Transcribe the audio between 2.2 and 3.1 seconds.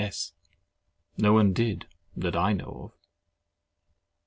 I know of.